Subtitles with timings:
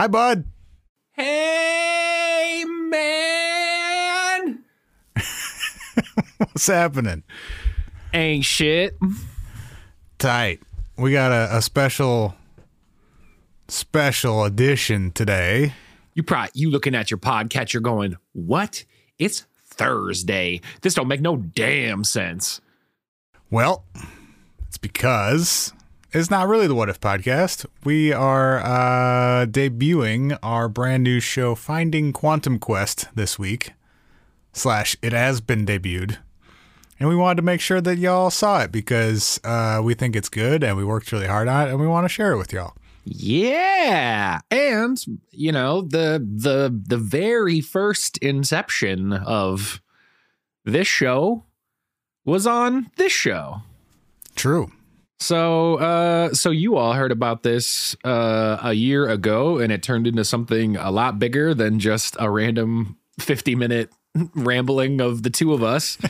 [0.00, 0.46] Hi, bud.
[1.12, 4.64] Hey, man.
[6.38, 7.22] What's happening?
[8.14, 8.96] Ain't shit.
[10.16, 10.60] Tight.
[10.96, 12.34] We got a, a special,
[13.68, 15.74] special edition today.
[16.14, 18.86] You probably you looking at your podcatcher going, "What?
[19.18, 20.62] It's Thursday.
[20.80, 22.62] This don't make no damn sense."
[23.50, 23.84] Well,
[24.66, 25.74] it's because
[26.12, 27.66] it's not really the What If podcast.
[27.84, 33.72] We are uh, debuting our brand new show, Finding Quantum Quest, this week.
[34.52, 36.18] Slash, it has been debuted.
[36.98, 40.28] And we wanted to make sure that y'all saw it because uh, we think it's
[40.28, 42.52] good and we worked really hard on it and we want to share it with
[42.52, 42.74] y'all.
[43.04, 44.40] Yeah.
[44.50, 49.80] And, you know, the the the very first inception of
[50.64, 51.44] this show
[52.24, 53.62] was on this show.
[54.34, 54.70] True.
[55.20, 60.06] So, uh, so you all heard about this uh, a year ago, and it turned
[60.06, 63.92] into something a lot bigger than just a random fifty-minute
[64.34, 65.98] rambling of the two of us.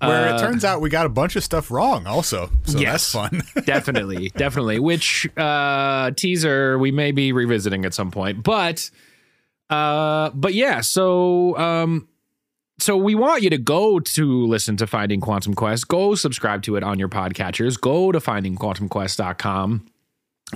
[0.00, 2.50] Where Uh, it turns out we got a bunch of stuff wrong, also.
[2.64, 3.12] So Yes.
[3.12, 3.42] that's fun.
[3.66, 4.78] definitely, definitely.
[4.78, 8.90] Which uh, teaser we may be revisiting at some point, but
[9.68, 10.80] uh, but yeah.
[10.80, 12.08] So um,
[12.80, 15.88] so we want you to go to listen to Finding Quantum Quest.
[15.88, 17.80] Go subscribe to it on your podcatchers.
[17.80, 19.86] Go to findingquantumquest.com.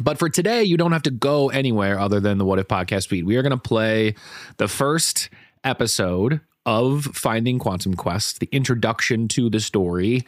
[0.00, 3.08] But for today, you don't have to go anywhere other than the What If podcast
[3.08, 3.24] feed.
[3.26, 4.14] We are going to play
[4.56, 5.28] the first
[5.62, 10.24] episode of Finding Quantum Quest, the introduction to the story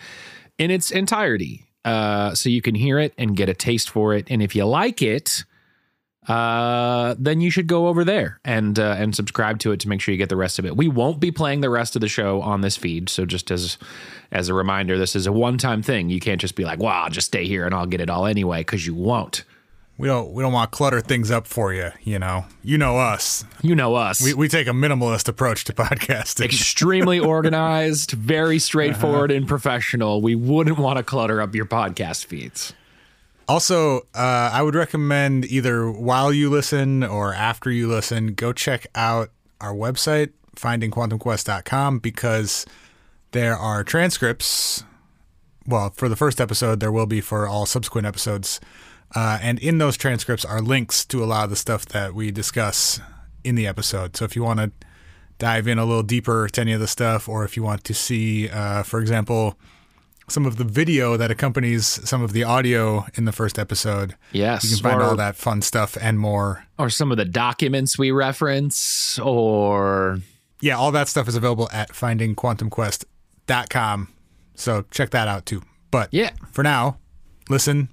[0.58, 1.64] in its entirety.
[1.84, 4.26] Uh, so you can hear it and get a taste for it.
[4.30, 5.44] And if you like it,
[6.28, 10.00] uh, then you should go over there and uh, and subscribe to it to make
[10.00, 10.76] sure you get the rest of it.
[10.76, 13.78] We won't be playing the rest of the show on this feed, so just as
[14.32, 16.10] as a reminder, this is a one time thing.
[16.10, 18.26] You can't just be like, "Well, I'll just stay here and I'll get it all
[18.26, 19.44] anyway," because you won't.
[19.98, 22.44] we don't we don't want to clutter things up for you, you know.
[22.62, 23.44] You know us.
[23.62, 24.20] You know us.
[24.20, 26.46] We, we take a minimalist approach to podcasting.
[26.46, 30.20] Extremely organized, very straightforward and professional.
[30.20, 32.72] We wouldn't want to clutter up your podcast feeds.
[33.48, 38.86] Also, uh, I would recommend either while you listen or after you listen, go check
[38.94, 39.30] out
[39.60, 42.66] our website, findingquantumquest.com, because
[43.30, 44.82] there are transcripts.
[45.66, 48.60] Well, for the first episode, there will be for all subsequent episodes.
[49.14, 52.32] Uh, and in those transcripts are links to a lot of the stuff that we
[52.32, 53.00] discuss
[53.44, 54.16] in the episode.
[54.16, 54.72] So if you want to
[55.38, 57.94] dive in a little deeper to any of the stuff, or if you want to
[57.94, 59.56] see, uh, for example,
[60.28, 64.14] some of the video that accompanies some of the audio in the first episode.
[64.32, 66.64] Yes, You can find or- all that fun stuff and more.
[66.78, 70.18] Or some of the documents we reference, or
[70.60, 74.08] Yeah, all that stuff is available at findingquantumquest.com.
[74.54, 75.62] So check that out too.
[75.90, 76.98] But yeah, for now,
[77.48, 77.88] listen,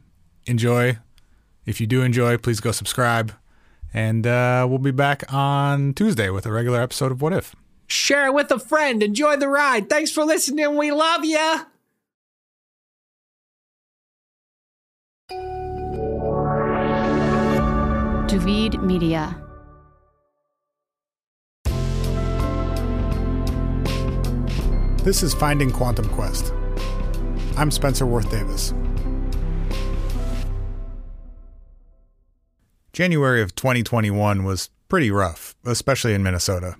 [0.46, 0.98] enjoy.
[1.66, 3.34] If you do enjoy, please go subscribe.
[3.94, 7.56] And uh, we'll be back on Tuesday with a regular episode of What If.
[7.86, 9.04] share it with a friend.
[9.04, 9.88] Enjoy the ride.
[9.90, 10.76] Thanks for listening.
[10.76, 11.62] We love you.
[18.34, 19.40] Duvid Media.
[25.04, 26.52] This is Finding Quantum Quest.
[27.58, 28.74] I'm Spencer Worth Davis.
[32.92, 36.76] January of 2021 was pretty rough, especially in Minnesota.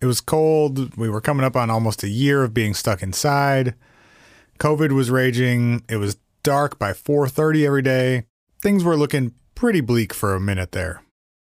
[0.00, 0.96] It was cold.
[0.96, 3.74] We were coming up on almost a year of being stuck inside.
[4.58, 5.84] COVID was raging.
[5.88, 6.16] It was
[6.48, 8.24] dark by 4:30 every day.
[8.62, 11.02] Things were looking pretty bleak for a minute there.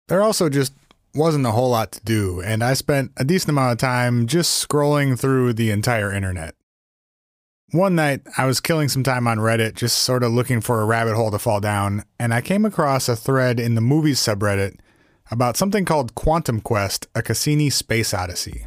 [0.08, 0.72] There also just
[1.14, 4.68] wasn't a whole lot to do, and I spent a decent amount of time just
[4.68, 6.56] scrolling through the entire internet.
[7.70, 10.84] One night, I was killing some time on Reddit, just sort of looking for a
[10.84, 14.80] rabbit hole to fall down, and I came across a thread in the movies subreddit
[15.30, 18.66] about something called Quantum Quest, a Cassini space odyssey.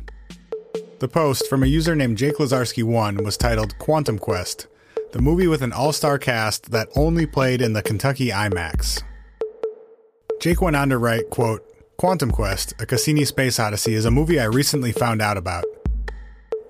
[1.00, 4.68] The post from a user named Jake Lazarski1 was titled Quantum Quest,
[5.12, 9.04] the movie with an all star cast that only played in the Kentucky IMAX.
[10.40, 11.64] Jake went on to write, quote,
[11.98, 15.66] Quantum Quest, a Cassini space odyssey is a movie I recently found out about.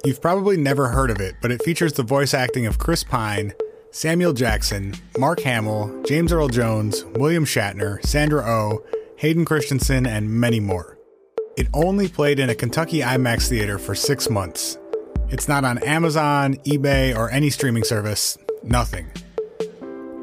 [0.04, 3.54] You've probably never heard of it, but it features the voice acting of Chris Pine,
[3.92, 8.84] Samuel Jackson, Mark Hamill, James Earl Jones, William Shatner, Sandra Oh,
[9.18, 10.98] Hayden Christensen, and many more.
[11.56, 14.78] It only played in a Kentucky IMAX theater for six months.
[15.32, 18.38] It's not on Amazon, eBay, or any streaming service.
[18.64, 19.10] Nothing.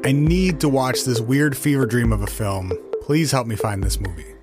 [0.05, 2.71] I need to watch this weird fever dream of a film.
[3.01, 4.35] Please help me find this movie.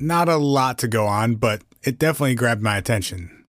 [0.00, 3.44] Not a lot to go on, but it definitely grabbed my attention.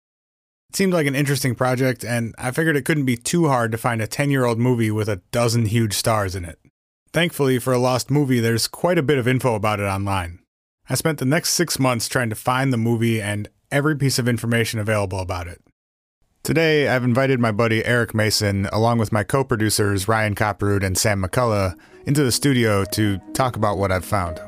[0.70, 3.78] It seemed like an interesting project, and I figured it couldn't be too hard to
[3.78, 6.60] find a 10 year old movie with a dozen huge stars in it.
[7.14, 10.40] Thankfully, for a lost movie, there's quite a bit of info about it online.
[10.90, 14.28] I spent the next six months trying to find the movie and every piece of
[14.28, 15.62] information available about it.
[16.44, 20.98] Today, I've invited my buddy Eric Mason, along with my co producers Ryan Copperud and
[20.98, 24.40] Sam McCullough, into the studio to talk about what I've found.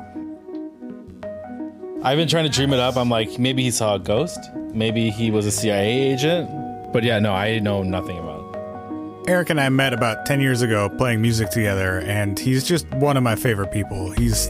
[2.03, 2.97] I've been trying to dream it up.
[2.97, 4.39] I'm like, maybe he saw a ghost.
[4.73, 6.49] Maybe he was a CIA agent.
[6.91, 9.29] But yeah, no, I know nothing about it.
[9.29, 13.17] Eric and I met about 10 years ago playing music together, and he's just one
[13.17, 14.09] of my favorite people.
[14.11, 14.49] He's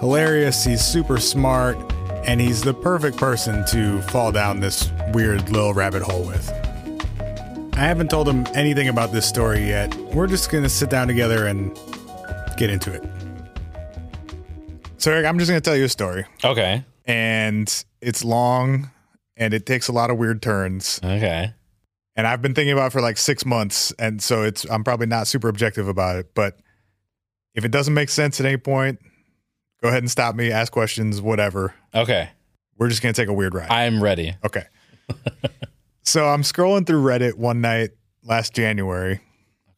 [0.00, 1.76] hilarious, he's super smart,
[2.24, 6.50] and he's the perfect person to fall down this weird little rabbit hole with.
[7.74, 9.94] I haven't told him anything about this story yet.
[10.14, 11.74] We're just going to sit down together and
[12.56, 13.02] get into it.
[14.98, 16.84] So, Eric, I'm just going to tell you a story, Okay.
[17.06, 18.90] and it's long
[19.36, 21.00] and it takes a lot of weird turns.
[21.02, 21.52] Okay.
[22.14, 25.06] and I've been thinking about it for like six months, and so it's I'm probably
[25.06, 26.34] not super objective about it.
[26.34, 26.58] But
[27.54, 29.00] if it doesn't make sense at any point,
[29.82, 31.74] go ahead and stop me, ask questions, whatever.
[31.94, 32.30] Okay.
[32.78, 33.70] We're just gonna take a weird ride.
[33.70, 34.34] I'm ready.
[34.44, 34.64] okay.
[36.02, 37.90] so I'm scrolling through Reddit one night
[38.24, 39.20] last January,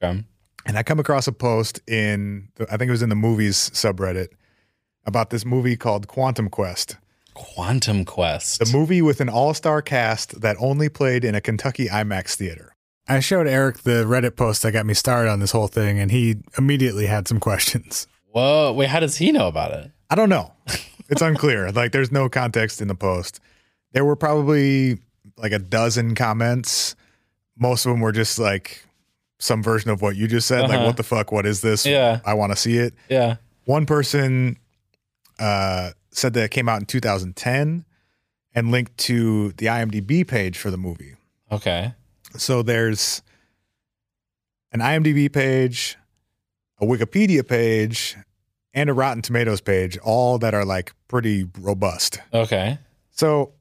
[0.03, 0.23] Okay.
[0.67, 3.71] and I come across a post in the, I think it was in the movies
[3.71, 4.29] subreddit
[5.07, 6.97] about this movie called Quantum Quest.
[7.35, 8.61] Quantum Quest.
[8.61, 12.75] The movie with an all star cast that only played in a Kentucky IMAX theater.
[13.09, 16.11] I showed Eric the Reddit post that got me started on this whole thing, and
[16.11, 18.07] he immediately had some questions.
[18.35, 18.73] Whoa.
[18.73, 19.91] Wait, how does he know about it?
[20.11, 20.53] I don't know.
[21.09, 21.71] It's unclear.
[21.73, 23.39] like, there's no context in the post.
[23.93, 24.99] There were probably
[25.37, 26.97] like a dozen comments.
[27.57, 28.85] Most of them were just like
[29.39, 30.63] some version of what you just said.
[30.63, 30.87] Like, Uh-huh.
[30.87, 31.31] what the fuck?
[31.31, 31.87] What is this?
[31.87, 32.21] Yeah.
[32.25, 32.95] I want to see it.
[33.09, 33.37] Yeah.
[33.67, 34.57] One person
[35.39, 37.85] uh, said that it came out in 2010
[38.55, 41.15] and linked to the IMDb page for the movie.
[41.53, 41.93] Okay.
[42.37, 43.23] So there's
[44.73, 45.97] an IMDb page,
[46.81, 48.17] a Wikipedia page,
[48.73, 52.19] and a Rotten Tomatoes page, all that are like pretty robust.
[52.33, 52.79] Okay.
[53.11, 53.53] So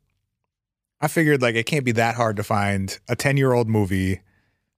[1.00, 4.21] I figured like it can't be that hard to find a 10 year old movie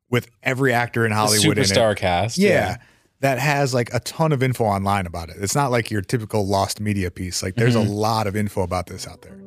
[0.09, 1.67] with every actor in Hollywood in it.
[1.67, 2.37] superstar cast.
[2.37, 2.77] Yeah.
[3.21, 5.37] That has like a ton of info online about it.
[5.39, 7.41] It's not like your typical lost media piece.
[7.41, 7.87] Like there's Mhm.
[7.87, 9.37] a lot of info about this out there.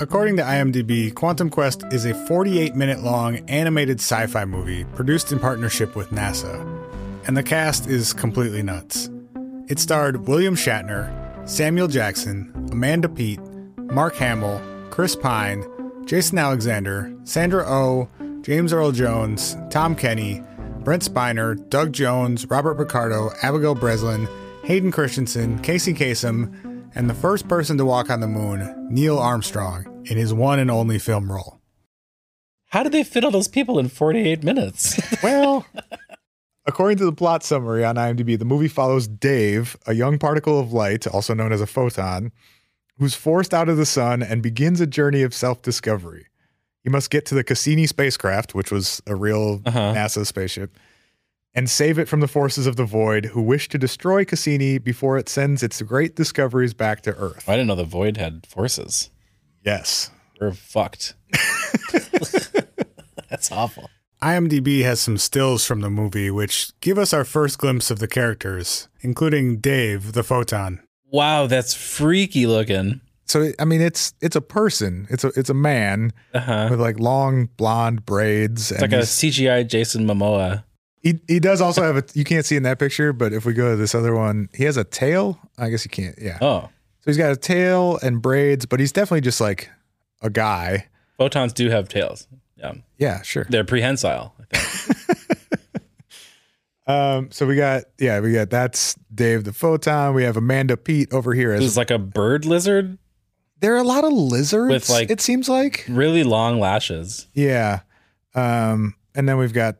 [0.00, 5.30] According to IMDb, Quantum Quest is a 48 minute long animated sci fi movie produced
[5.30, 6.60] in partnership with NASA.
[7.26, 9.08] And the cast is completely nuts.
[9.68, 13.40] It starred William Shatner, Samuel Jackson, Amanda Peet,
[13.78, 14.60] Mark Hamill,
[14.90, 15.64] Chris Pine,
[16.04, 18.08] Jason Alexander, Sandra Oh,
[18.42, 20.42] James Earl Jones, Tom Kenny,
[20.80, 24.28] Brent Spiner, Doug Jones, Robert Picardo, Abigail Breslin,
[24.64, 30.02] Hayden Christensen, Casey Kasem, and the first person to walk on the moon, Neil Armstrong,
[30.04, 31.60] in his one and only film role.
[32.68, 35.00] How did they fit all those people in 48 minutes?
[35.22, 35.64] Well,
[36.66, 40.72] according to the plot summary on IMDb, the movie follows Dave, a young particle of
[40.72, 42.32] light, also known as a photon,
[42.98, 46.26] who's forced out of the sun and begins a journey of self discovery.
[46.82, 49.94] He must get to the Cassini spacecraft, which was a real Uh-huh.
[49.94, 50.76] NASA spaceship,
[51.54, 55.16] and save it from the forces of the void who wish to destroy Cassini before
[55.18, 57.48] it sends its great discoveries back to Earth.
[57.48, 59.10] I didn't know the void had forces.
[59.64, 60.10] Yes.
[60.40, 61.14] We're fucked.
[63.30, 63.88] That's awful.
[64.24, 68.08] IMDb has some stills from the movie which give us our first glimpse of the
[68.08, 70.80] characters, including Dave, the photon.
[71.10, 73.00] Wow, that's freaky looking.
[73.26, 75.06] So I mean, it's it's a person.
[75.10, 76.68] It's a it's a man Uh-huh.
[76.70, 78.72] with like long blonde braids.
[78.72, 80.64] It's like a CGI Jason Momoa.
[81.02, 82.04] he he does also have a.
[82.14, 84.64] You can't see in that picture, but if we go to this other one, he
[84.64, 85.38] has a tail.
[85.58, 86.16] I guess you can't.
[86.20, 86.38] Yeah.
[86.40, 86.60] Oh,
[87.00, 89.70] So he's got a tail and braids, but he's definitely just like
[90.22, 90.86] a guy.
[91.18, 92.26] photons do have tails.
[92.64, 93.46] Yeah, Yeah, sure.
[93.50, 94.34] they're prehensile.
[94.52, 94.98] I think.
[96.86, 97.30] Um.
[97.30, 100.12] So we got yeah we got that's Dave the photon.
[100.14, 102.98] We have Amanda Peet over here as There's like a bird lizard,
[103.60, 104.68] there are a lot of lizards.
[104.70, 107.26] With, like- it seems like really long lashes.
[107.32, 107.80] yeah.
[108.34, 108.96] Um.
[109.14, 109.76] And then we've got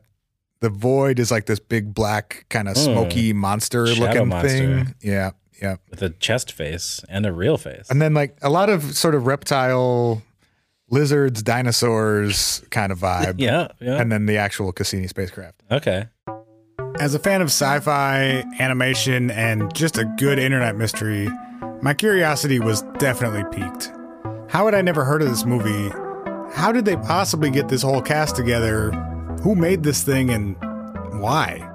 [0.61, 2.83] the void is like this big black kind of Hmm.
[2.83, 4.49] smoky monster Shadow looking monster.
[4.49, 4.95] thing.
[5.01, 5.31] Yeah.
[5.61, 5.75] Yeah.
[5.91, 7.87] with a chest face and a real face.
[7.91, 10.23] And then like a lot of sort of reptile
[10.89, 13.35] lizards, dinosaurs kind of vibe.
[13.37, 13.99] yeah, yeah.
[13.99, 15.61] And then the actual Cassini spacecraft.
[15.71, 16.07] okay.
[16.99, 21.29] As a fan of sci fi, animation, and just a good internet mystery,
[21.81, 23.91] my curiosity was definitely piqued.
[24.49, 25.89] How had I never heard of this movie?
[26.53, 28.91] How did they possibly get this whole cast together?
[29.43, 30.55] Who made this thing and
[31.19, 31.69] why?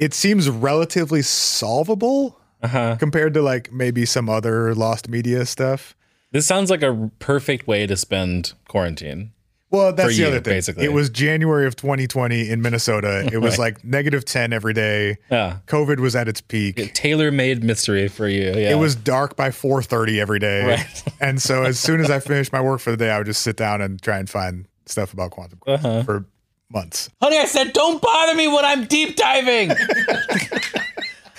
[0.00, 2.96] It seems relatively solvable Uh huh.
[2.98, 5.94] compared to like maybe some other lost media stuff.
[6.30, 9.32] This sounds like a perfect way to spend quarantine.
[9.70, 10.54] Well, that's the you, other thing.
[10.54, 10.84] basically.
[10.84, 13.28] It was January of 2020 in Minnesota.
[13.32, 13.74] It was Right.
[13.76, 15.18] like negative 10 every day.
[15.30, 15.58] Yeah.
[15.66, 16.94] COVID was at its peak.
[16.94, 18.44] Tailor made mystery for you.
[18.46, 18.70] Yeah.
[18.70, 20.64] It was dark by 4:30 every day.
[20.64, 21.02] Right.
[21.20, 23.42] and so as soon as I finished my work for the day, I would just
[23.42, 26.02] sit down and try and find stuff about quantum Uh-huh.
[26.02, 26.24] for
[26.70, 27.10] months.
[27.20, 29.70] Honey, I said, don't bother me when I'm deep diving.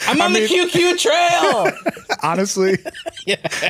[0.08, 1.72] I'm on mean- the QQ trail.
[2.24, 2.77] Honestly,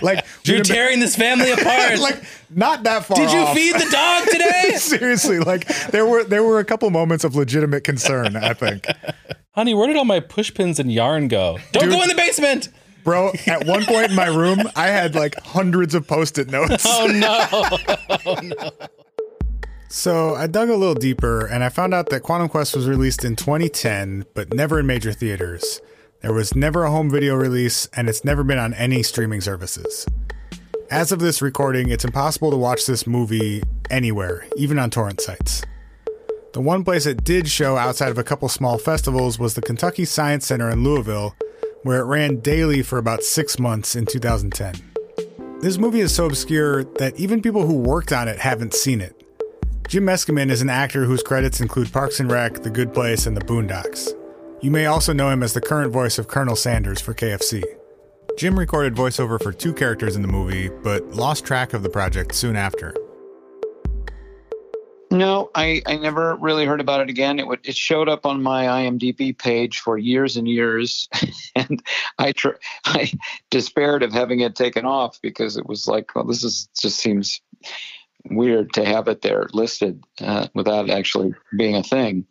[0.01, 2.00] like You're tearing this family apart.
[2.00, 3.18] like not that far.
[3.18, 3.56] Did you off.
[3.56, 4.75] feed the dog today?
[4.78, 8.36] Seriously, like there were there were a couple moments of legitimate concern.
[8.36, 8.86] I think,
[9.51, 11.58] Honey, where did all my push pins and yarn go?
[11.72, 11.94] Don't Dude.
[11.94, 12.70] go in the basement.
[13.04, 13.32] bro.
[13.48, 16.86] At one point in my room, I had like hundreds of post-it notes.
[16.88, 17.48] Oh no.
[18.25, 18.88] Oh,
[19.92, 23.25] so I dug a little deeper and I found out that Quantum Quest was released
[23.25, 25.82] in 2010, but never in major theaters.
[26.22, 30.06] There was never a home video release, and it's never been on any streaming services.
[30.92, 35.64] As of this recording, it's impossible to watch this movie anywhere, even on torrent sites.
[36.52, 40.04] The one place it did show outside of a couple small festivals was the Kentucky
[40.04, 41.38] Science Center in Louisville,
[41.84, 44.76] where it ran daily for about six months in 2010.
[45.62, 49.16] This movie is so obscure that even people who worked on it haven't seen it.
[49.88, 53.38] Jim Meskimen is an actor whose credits include Parks and Rec, The Good Place, and
[53.38, 54.19] The Boondocks.
[54.62, 57.63] You may also know him as the current voice of Colonel Sanders for KFC.
[58.38, 62.36] Jim recorded voiceover for two characters in the movie, but lost track of the project
[62.36, 62.94] soon after.
[65.12, 67.39] No, I, I never really heard about it again.
[67.39, 71.08] It would it showed up on my IMDb page for years and years,
[71.56, 71.82] and
[72.18, 73.13] I tr- I
[73.50, 77.42] despaired of having it taken off because it was like, well, this is just seems
[78.30, 82.28] weird to have it there listed uh, without actually being a thing.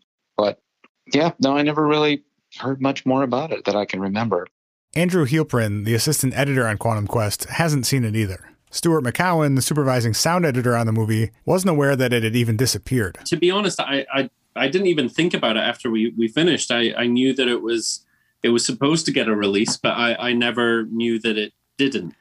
[1.12, 2.24] But yeah, no, I never really
[2.58, 4.46] heard much more about it that I can remember.
[4.94, 8.52] Andrew Heelprin, the assistant editor on Quantum Quest, hasn't seen it either.
[8.70, 12.56] Stuart McCowan, the supervising sound editor on the movie, wasn't aware that it had even
[12.56, 13.18] disappeared.
[13.24, 16.70] to be honest, I, I I didn't even think about it after we, we finished.
[16.70, 18.04] I, I knew that it was
[18.42, 22.14] it was supposed to get a release, but I, I never knew that it didn't.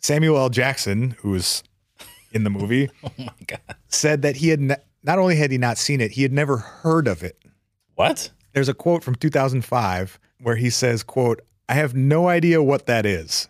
[0.00, 0.50] Samuel L.
[0.50, 1.62] Jackson, who's
[2.32, 3.60] in the movie, oh my god.
[3.88, 6.56] said that he had ne- not only had he not seen it, he had never
[6.58, 7.38] heard of it.
[7.94, 8.30] What?
[8.52, 13.06] There's a quote from 2005 where he says, quote, I have no idea what that
[13.06, 13.48] is.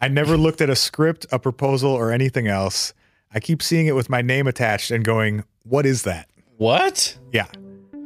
[0.00, 2.94] I never looked at a script, a proposal, or anything else.
[3.32, 6.28] I keep seeing it with my name attached and going, what is that?
[6.56, 7.16] What?
[7.32, 7.46] Yeah.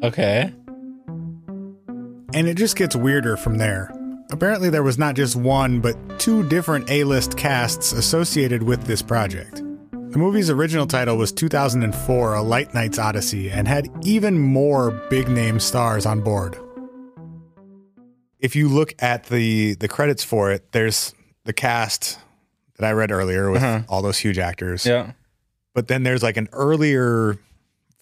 [0.02, 0.52] Okay.
[2.34, 3.90] And it just gets weirder from there.
[4.30, 9.02] Apparently, there was not just one, but two different A list casts associated with this
[9.02, 9.63] project.
[10.14, 15.28] The movie's original title was 2004 A Light Knight's Odyssey and had even more big
[15.28, 16.56] name stars on board.
[18.38, 21.12] If you look at the, the credits for it, there's
[21.44, 22.20] the cast
[22.78, 23.82] that I read earlier with Uh-huh.
[23.88, 24.86] all those huge actors.
[24.86, 25.14] Yeah.
[25.74, 27.36] But then there's like an earlier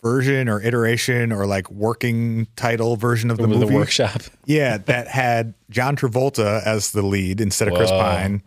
[0.03, 3.75] version or iteration or like working title version of the Over the movie.
[3.75, 4.21] workshop.
[4.45, 8.43] Yeah, that had John Travolta as the lead instead of Chris Pine,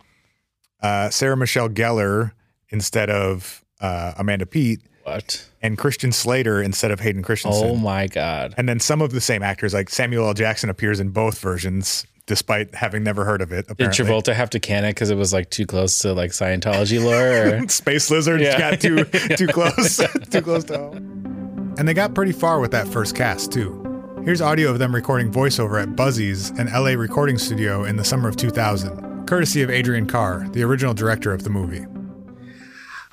[0.80, 2.30] uh, Sarah Michelle Gellar
[2.70, 5.48] instead of uh, Amanda Peet, What?
[5.62, 7.68] and Christian Slater instead of Hayden Christensen.
[7.70, 8.54] Oh my god.
[8.56, 10.34] and then some of the same actors, like Samuel L.
[10.34, 13.66] Jackson, appears in both versions, despite having never heard of it.
[13.76, 17.02] Did Travolta have to can it because it was like too close to like Scientology
[17.02, 17.62] lore?
[17.64, 17.68] Or?
[17.68, 18.58] Space lizard Yeah.
[18.58, 19.04] got too
[19.36, 19.98] too close,
[20.30, 21.74] too close to home.
[21.78, 23.82] And they got pretty far with that first cast too.
[24.24, 28.28] Here's audio of them recording voiceover at Buzzy's, an LA recording studio in the summer
[28.28, 31.84] of 2000, courtesy of Adrian Carr, the original director of the movie.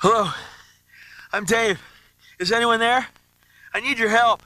[0.06, 0.28] Hello,
[1.32, 1.80] I'm Dave.
[2.38, 3.06] Is anyone there?
[3.72, 4.42] I need your help.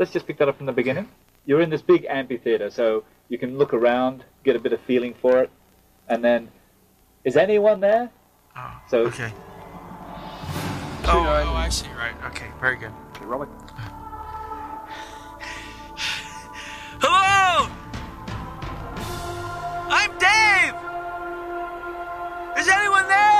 [0.00, 1.08] let's just pick that up from the beginning.
[1.44, 5.14] You're in this big amphitheater, so you can look around, get a bit of feeling
[5.22, 5.50] for it,
[6.08, 6.48] and then,
[7.22, 8.10] is anyone there?
[8.56, 9.32] Oh, So, okay.
[11.04, 11.86] Oh, oh, I see.
[11.96, 12.16] Right.
[12.32, 12.48] Okay.
[12.60, 12.90] Very good.
[13.14, 13.48] Okay, Robert,
[17.00, 17.68] Hello.
[19.88, 20.74] I'm Dave.
[22.60, 23.35] Is anyone there?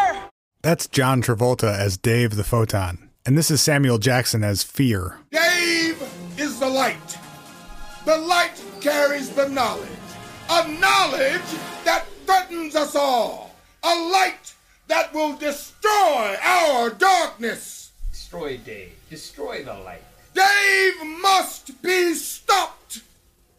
[0.66, 5.16] That's John Travolta as Dave the Photon, and this is Samuel Jackson as Fear.
[5.30, 6.02] Dave
[6.36, 7.18] is the light.
[8.04, 9.86] The light carries the knowledge.
[10.50, 11.50] A knowledge
[11.84, 13.54] that threatens us all.
[13.84, 14.54] A light
[14.88, 17.92] that will destroy our darkness.
[18.10, 18.92] Destroy Dave.
[19.08, 20.02] Destroy the light.
[20.34, 23.02] Dave must be stopped.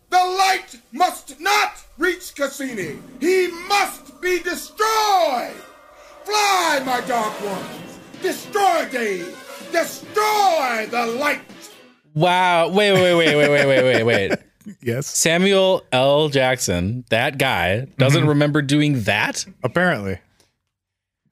[0.10, 3.00] The light must not reach Cassini.
[3.22, 5.56] He must be destroyed.
[6.28, 8.00] Fly, my dark ones.
[8.22, 9.28] Destroy Dave.
[9.72, 11.40] Destroy the light.
[12.14, 12.68] wow.
[12.70, 14.32] Wait, wait, wait, wait, wait, wait, wait, wait.
[14.82, 16.28] Yes, Samuel L.
[16.28, 18.30] Jackson, that guy, doesn't Mm-hmm.
[18.30, 19.46] remember doing that.
[19.64, 20.20] apparently.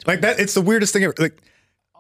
[0.07, 1.13] Like that, it's the weirdest thing ever.
[1.17, 1.37] Like,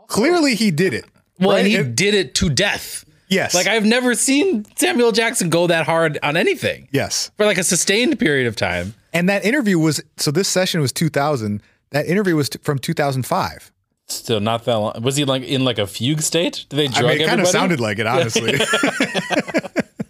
[0.07, 1.03] clearly he did it.
[1.37, 1.59] Well, Right?
[1.59, 3.03] and he It- did it to death.
[3.27, 3.53] Yes.
[3.53, 7.31] Like I've never seen Samuel Jackson go that hard on anything yes.
[7.35, 8.93] for like a sustained period of time.
[9.11, 11.61] And that interview was so this session was 2000.
[11.91, 13.71] That interview was t- from 2005.
[14.07, 15.01] Still not that long.
[15.01, 16.65] Was he like in like a fugue state?
[16.69, 17.41] Did they I drug mean, it kind everybody?
[17.41, 18.59] of sounded like it, honestly.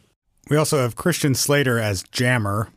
[0.49, 2.69] we also have Christian Slater as Jammer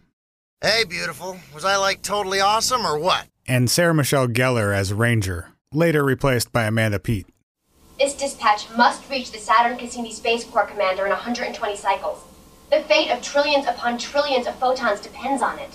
[0.60, 1.38] Hey, beautiful.
[1.54, 3.26] Was I like totally awesome or what?
[3.46, 7.26] and Sarah Michelle Gellar as Ranger, later replaced by Amanda Peet.
[7.98, 12.22] This dispatch must reach the Saturn Cassini Space Corps commander in 120 cycles.
[12.70, 15.70] The fate of trillions upon trillions of photons depends on it.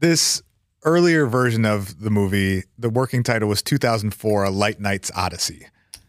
[0.00, 0.42] This
[0.84, 5.66] earlier version of the movie, the working title was 2004: A Light Knight's Odyssey.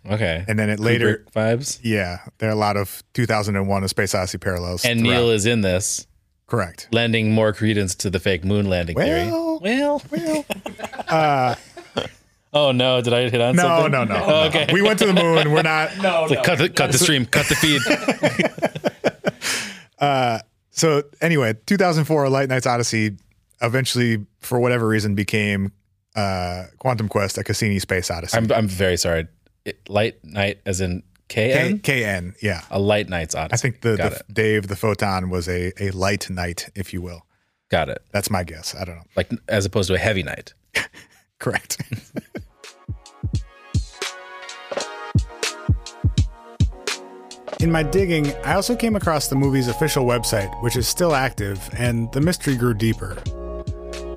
[0.09, 0.43] Okay.
[0.47, 1.79] And then it later Kubrick vibes.
[1.83, 4.83] Yeah, there are a lot of 2001: A Space Odyssey parallels.
[4.85, 5.11] And throughout.
[5.11, 6.07] Neil is in this,
[6.47, 6.87] correct.
[6.91, 9.29] lending more credence to the fake moon landing theory.
[9.29, 10.45] Well, Well, well.
[11.11, 11.55] Uh,
[12.53, 13.91] oh no, did I hit on no, something?
[13.91, 14.43] no, no, Oh, no.
[14.47, 14.67] okay.
[14.71, 15.51] We went to the moon.
[15.51, 15.91] We're not.
[15.97, 17.81] It's like, cut the cut the stream, cut the feed.
[19.99, 20.39] Uh,
[20.71, 23.17] so anyway, 2004, A Light Knight's Odyssey,
[23.61, 25.71] eventually for whatever reason became
[26.15, 28.37] uh, Quantum Quest, a Cassini Space Odyssey.
[28.37, 29.27] I'm I'm very sorry.
[29.65, 31.79] It, light knight, as in K- KN.
[31.79, 32.63] KN, yeah.
[32.71, 33.53] A light knight's odyssey.
[33.53, 34.21] I think the, the.
[34.33, 37.25] Dave the photon was a a light knight, if you will.
[37.69, 38.03] Got it.
[38.11, 38.75] That's my guess.
[38.75, 39.03] I don't know.
[39.15, 40.53] Like as opposed to a heavy knight.
[41.39, 41.81] Correct.
[47.61, 51.69] In my digging, I also came across the movie's official website, which is still active,
[51.77, 53.21] and the mystery grew deeper.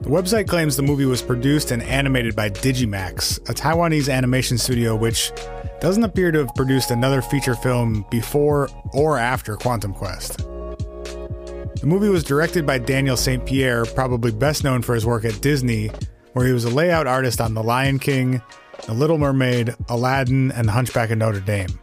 [0.05, 4.95] The website claims the movie was produced and animated by Digimax, a Taiwanese animation studio
[4.95, 5.33] which
[5.81, 10.37] doesn't appear to have produced another feature film before or after Quantum Quest.
[10.37, 13.47] The movie was directed by Daniel St.
[13.47, 15.91] Pierre, probably best known for his work at Disney,
[16.35, 18.43] where he was a layout artist on The Lion King,
[18.85, 21.81] The Little Mermaid, Aladdin, and The Hunchback of Notre Dame.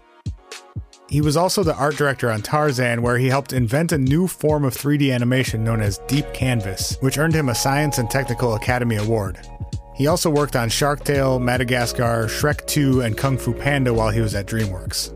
[1.12, 4.64] He was also the art director on Tarzan, where he helped invent a new form
[4.64, 8.96] of 3D animation known as Deep Canvas, which earned him a Science and Technical Academy
[8.96, 9.38] Award.
[9.94, 14.22] He also worked on Shark Tale, Madagascar, Shrek 2, and Kung Fu Panda while he
[14.22, 15.12] was at DreamWorks.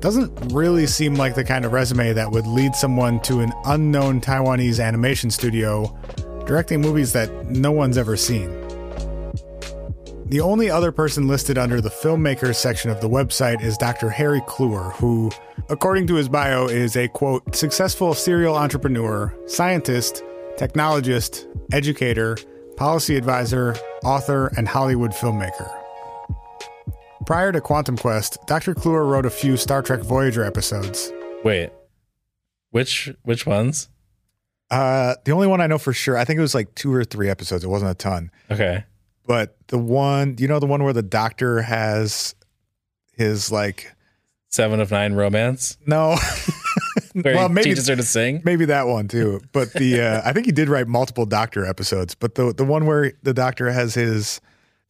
[0.00, 4.20] Doesn't really seem like the kind of resume that would lead someone to an unknown
[4.20, 5.98] Taiwanese animation studio
[6.44, 8.63] directing movies that no one's ever seen.
[10.26, 14.08] The only other person listed under the filmmakers section of the website is Dr.
[14.08, 15.30] Harry Kloor, who,
[15.68, 20.22] according to his bio, is a quote, successful serial entrepreneur, scientist,
[20.56, 22.38] technologist, educator,
[22.78, 25.70] policy advisor, author, and Hollywood filmmaker.
[27.26, 28.74] Prior to Quantum Quest, Dr.
[28.74, 31.12] Kloor wrote a few Star Trek Voyager episodes.
[31.44, 31.70] Wait.
[32.70, 33.88] Which which ones?
[34.70, 37.04] Uh, the only one I know for sure, I think it was like two or
[37.04, 37.62] three episodes.
[37.62, 38.30] It wasn't a ton.
[38.50, 38.84] Okay.
[39.26, 42.34] But the one, you know, the one where the doctor has
[43.12, 43.94] his like
[44.48, 45.76] Seven of Nine romance.
[45.86, 46.16] no,
[47.12, 48.42] Where well maybe teaches her to sing.
[48.44, 49.40] maybe that one too.
[49.52, 52.14] But the uh, I think he did write multiple doctor episodes.
[52.14, 54.40] But the the one where the doctor has his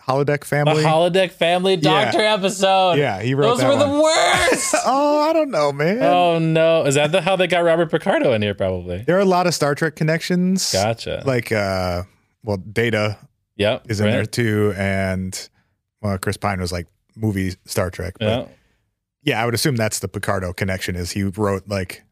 [0.07, 0.83] holodeck The family.
[0.83, 2.95] holodeck family doctor episode.
[2.95, 4.75] Yeah, he wrote Those were the worst.
[4.85, 6.03] oh, I don't know, man.
[6.03, 6.85] oh no.
[6.85, 8.55] Is that the, how they got Robert Picardo in here?
[8.55, 8.99] Probably.
[9.03, 10.73] There are a lot of Star Trek connections.
[10.73, 11.23] Gotcha.
[11.25, 12.03] Like uh,
[12.43, 13.17] well, Data
[13.57, 13.91] Yep.
[13.91, 14.13] is in right.
[14.13, 15.49] there too, and
[16.01, 16.87] well, Chris Pine was like
[17.17, 18.15] movie Star Trek.
[18.19, 18.47] But Yeah.
[19.23, 20.97] yeah, I would assume that's the Picardo connection.
[20.97, 22.05] Is he wrote like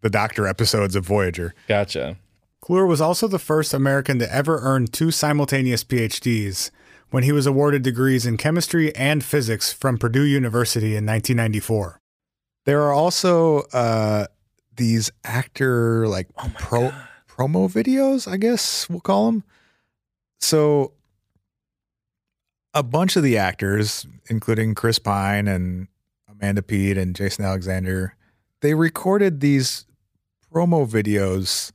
[0.00, 1.54] the Doctor episodes of Voyager.
[1.66, 2.16] Gotcha.
[2.62, 6.70] Kloor was also the first American to ever earn two simultaneous PhDs
[7.10, 12.00] when he was awarded degrees in chemistry and physics from Purdue University in 1994.
[12.64, 14.26] There are also uh,
[14.76, 16.92] these actor like pro
[17.28, 19.44] promo videos, I guess we'll call them.
[20.40, 20.92] So
[22.74, 25.88] a bunch of the actors, including Chris Pine and
[26.28, 28.14] Amanda Peet and Jason Alexander,
[28.60, 29.86] they recorded these
[30.52, 31.72] promo videos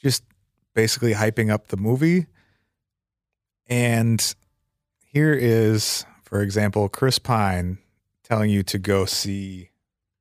[0.00, 0.22] just
[0.74, 2.26] basically hyping up the movie.
[3.66, 4.34] And
[5.06, 7.78] here is, for example, Chris Pine
[8.22, 9.70] telling you to go see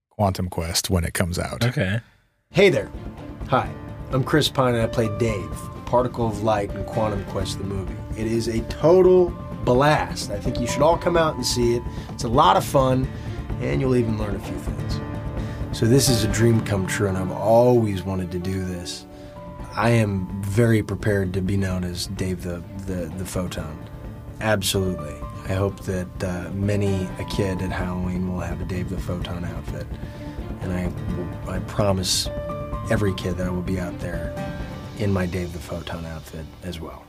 [0.10, 1.66] Quantum Quest when it comes out.
[1.66, 2.00] Okay.
[2.52, 2.90] Hey there.
[3.50, 3.70] Hi,
[4.12, 5.50] I'm Chris Pine and I play Dave,
[5.94, 7.96] Particle of Light and Quantum Quest the movie.
[8.18, 9.30] It is a total
[9.64, 10.32] blast.
[10.32, 11.84] I think you should all come out and see it.
[12.10, 13.08] It's a lot of fun,
[13.62, 15.00] and you'll even learn a few things.
[15.72, 19.06] So, this is a dream come true, and I've always wanted to do this.
[19.76, 23.78] I am very prepared to be known as Dave the, the, the Photon.
[24.42, 25.14] Absolutely.
[25.48, 29.46] I hope that uh, many a kid at Halloween will have a Dave the Photon
[29.46, 29.86] outfit.
[30.62, 32.30] And I, I promise
[32.90, 34.53] every kid that I will be out there
[35.00, 37.04] in my Dave the Photon outfit as well.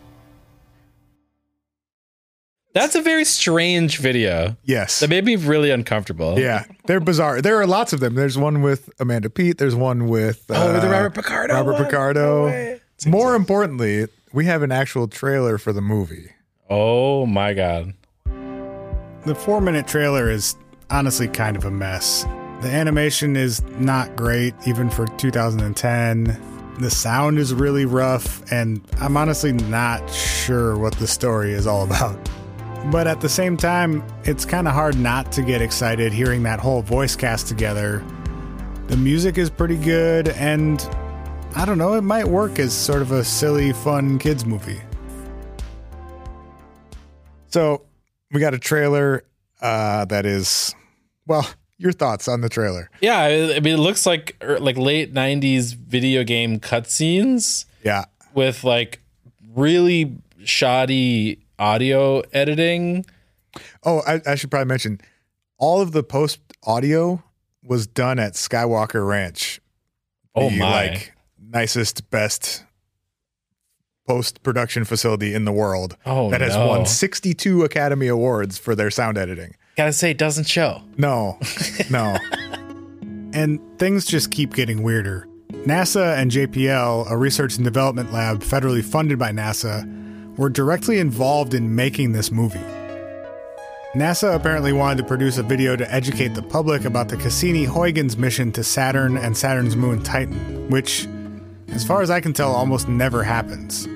[2.72, 4.56] That's a very strange video.
[4.64, 4.98] Yes.
[4.98, 6.36] That made me really uncomfortable.
[6.40, 7.40] Yeah, they're bizarre.
[7.40, 8.16] There are lots of them.
[8.16, 9.58] There's one with Amanda Peet.
[9.58, 11.84] There's one with uh, Oh, the Robert Picardo Robert one?
[11.84, 12.78] Picardo.
[13.06, 16.30] More importantly, we have an actual trailer for the movie.
[16.68, 17.94] Oh my god.
[19.24, 20.56] The four minute trailer is
[20.90, 22.24] honestly kind of a mess.
[22.60, 26.40] The animation is not great, even for 2010.
[26.78, 31.84] The sound is really rough, and I'm honestly not sure what the story is all
[31.90, 32.18] about.
[32.90, 36.60] But at the same time, it's kind of hard not to get excited hearing that
[36.60, 38.04] whole voice cast together.
[38.88, 40.80] The music is pretty good, and
[41.54, 44.80] I don't know, it might work as sort of a silly, fun kids movie.
[47.46, 47.82] So
[48.32, 49.22] we got a trailer
[49.62, 50.74] uh, that is,
[51.26, 52.90] well, your thoughts on the trailer?
[53.00, 57.66] Yeah, I mean, it looks like er, like late '90s video game cutscenes.
[57.84, 59.00] Yeah, with like
[59.54, 63.06] really shoddy audio editing.
[63.84, 65.00] Oh, I, I should probably mention
[65.58, 67.22] all of the post audio
[67.62, 69.60] was done at Skywalker Ranch.
[70.34, 70.88] Oh the, my.
[70.88, 71.14] Like
[71.54, 72.64] nicest, best
[74.06, 75.96] post production facility in the world.
[76.04, 76.66] Oh, that has no.
[76.66, 79.54] won 62 Academy Awards for their sound editing.
[79.76, 80.82] Gotta say, it doesn't show.
[80.96, 81.38] No,
[81.90, 82.16] no.
[83.32, 85.28] and things just keep getting weirder.
[85.64, 89.84] NASA and JPL, a research and development lab federally funded by NASA,
[90.36, 92.60] were directly involved in making this movie.
[93.94, 98.16] NASA apparently wanted to produce a video to educate the public about the Cassini Huygens
[98.16, 101.08] mission to Saturn and Saturn's moon Titan, which,
[101.68, 103.86] as far as I can tell, almost never happens.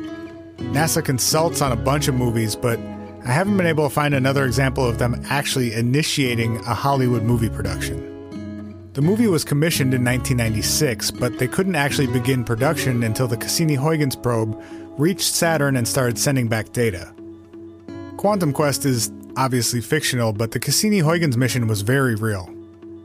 [0.58, 2.78] NASA consults on a bunch of movies, but
[3.28, 7.50] I haven't been able to find another example of them actually initiating a Hollywood movie
[7.50, 8.00] production.
[8.94, 13.74] The movie was commissioned in 1996, but they couldn't actually begin production until the Cassini
[13.74, 14.58] Huygens probe
[14.96, 17.12] reached Saturn and started sending back data.
[18.16, 22.48] Quantum Quest is obviously fictional, but the Cassini Huygens mission was very real.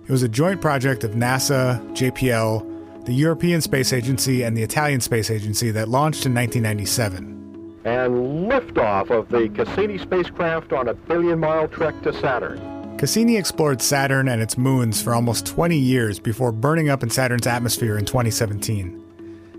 [0.08, 5.02] It was a joint project of NASA, JPL, the European Space Agency, and the Italian
[5.02, 7.43] Space Agency that launched in 1997
[7.86, 12.98] and liftoff of the Cassini spacecraft on a billion mile trek to Saturn.
[12.98, 17.48] Cassini explored Saturn and its moons for almost 20 years before burning up in Saturn's
[17.48, 19.03] atmosphere in 2017.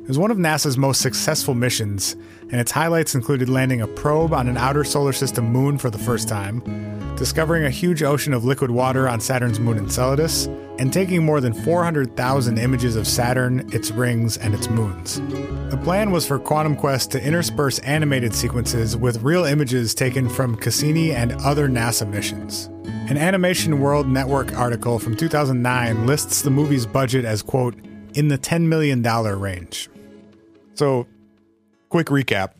[0.04, 2.14] It was one of NASA's most successful missions,
[2.50, 5.96] and its highlights included landing a probe on an outer solar system moon for the
[5.96, 6.60] first time,
[7.16, 10.44] discovering a huge ocean of liquid water on Saturn's moon Enceladus,
[10.78, 15.22] and taking more than 400,000 images of Saturn, its rings, and its moons.
[15.70, 20.54] The plan was for Quantum Quest to intersperse animated sequences with real images taken from
[20.54, 22.66] Cassini and other NASA missions.
[23.08, 27.74] An Animation World Network article from 2009 lists the movie's budget as, quote,
[28.12, 29.88] in the $10 million range.
[30.74, 31.06] So,
[31.88, 32.52] quick recap.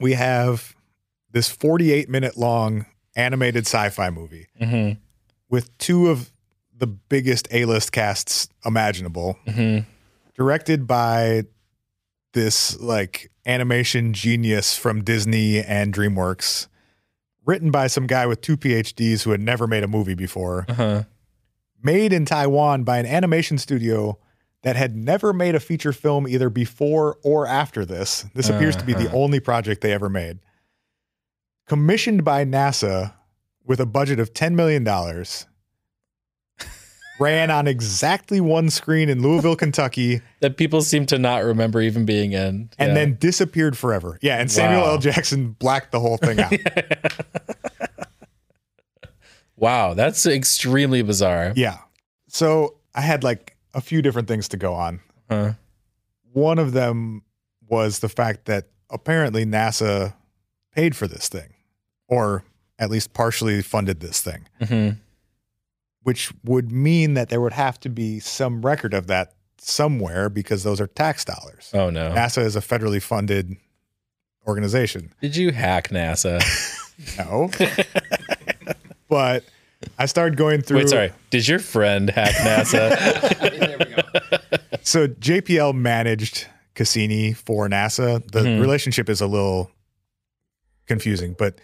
[0.00, 0.74] We have
[1.32, 4.98] this 48 minute long animated sci fi movie Mhm.
[5.48, 6.32] with two of
[6.76, 9.86] the biggest A list casts imaginable, Mhm.
[10.36, 11.44] directed by
[12.32, 16.66] this like animation genius from Disney and DreamWorks,
[17.44, 21.04] written by some guy with two PhDs who had never made a movie before, Uh-huh.
[21.82, 24.18] made in Taiwan by an animation studio
[24.64, 28.24] that had never made a feature film either before or after this.
[28.34, 29.16] This appears to be the Uh-huh.
[29.18, 30.40] only project they ever made.
[31.68, 33.14] Commissioned by NASA
[33.64, 34.84] with a budget of $10 million.
[37.20, 42.04] ran on exactly one screen in Louisville, Kentucky, That people seem to not remember even
[42.04, 42.70] being in.
[42.78, 44.18] and then disappeared forever.
[44.20, 44.90] Yeah, and Samuel Wow.
[44.92, 44.98] L.
[44.98, 46.52] Jackson blacked the whole thing out.
[49.56, 51.52] wow, that's extremely bizarre.
[51.56, 51.78] yeah.
[52.28, 55.00] So I had like a few different things to go on.
[55.30, 55.52] Huh.
[56.32, 57.22] One of them
[57.68, 60.14] was the fact that apparently NASA
[60.74, 61.54] paid for this thing,
[62.08, 62.44] or
[62.78, 64.98] at least partially funded this thing, Mhm.
[66.02, 70.62] which would mean that there would have to be some record of that somewhere because
[70.64, 71.70] those are tax dollars.
[71.72, 72.10] Oh no.
[72.12, 73.56] NASA is a federally funded
[74.46, 75.12] organization.
[75.22, 76.42] Did you hack NASA?
[77.18, 77.50] No.
[79.08, 79.42] but
[79.98, 80.78] I started going through.
[80.78, 81.12] Wait, sorry.
[81.30, 83.38] Did your friend hack NASA?
[83.58, 84.58] there we go.
[84.82, 88.24] So JPL managed Cassini for NASA.
[88.32, 88.60] The Mhm.
[88.60, 89.70] relationship is a little
[90.86, 91.54] confusing, but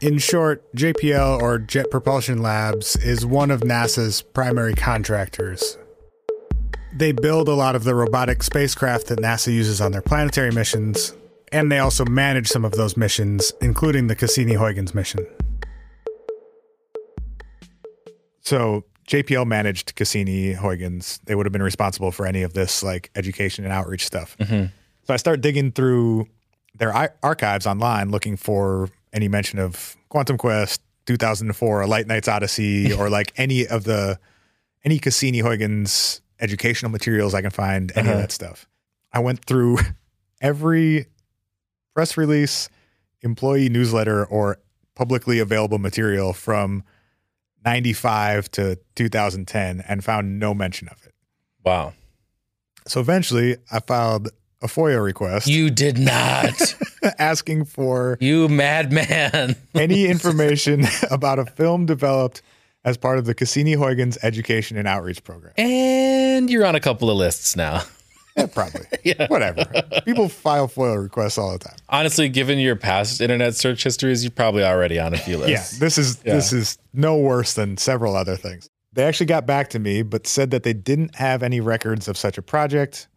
[0.00, 5.76] in short, JPL or Jet Propulsion Labs is one of NASA's primary contractors.
[6.94, 11.12] They build a lot of the robotic spacecraft that NASA uses on their planetary missions,
[11.52, 15.26] and they also manage some of those missions, including the Cassini Huygens mission.
[18.46, 21.18] So JPL managed Cassini, Huygens.
[21.24, 24.36] They would have been responsible for any of this like education and outreach stuff.
[24.38, 24.70] Mhm.
[25.04, 26.28] So I start digging through
[26.78, 32.28] their ar- archives online looking for any mention of Quantum Quest, 2004, A Light Knight's
[32.28, 34.18] Odyssey, or like any of the
[34.84, 38.20] any Cassini Huygens educational materials I can find, any of Uh-huh.
[38.22, 38.68] that stuff.
[39.12, 39.78] I went through
[40.40, 41.06] every
[41.94, 42.68] press release,
[43.22, 44.58] employee newsletter, or
[44.94, 46.84] publicly available material from
[47.66, 51.12] 95 to 2010 and found no mention of it.
[51.64, 51.92] Wow.
[52.86, 54.28] So eventually I filed
[54.62, 56.54] a FOIA request You did not.
[57.18, 59.56] asking for you madman.
[59.74, 62.40] any information about a film developed
[62.84, 65.52] as part of the Cassini Huygens Education and Outreach Program.
[65.58, 67.82] and you're on a couple of lists now.
[68.36, 68.86] Yeah, probably.
[69.04, 69.28] Yeah.
[69.28, 69.64] Whatever.
[70.04, 71.76] People file FOIA requests all the time.
[71.88, 75.74] Honestly, given your past internet search histories, you're probably already on a few lists.
[75.74, 76.34] Yeah, this is Yeah.
[76.34, 78.68] this is no worse than several other things.
[78.92, 82.16] They actually got back to me, but said that they didn't have any records of
[82.16, 83.08] such a project,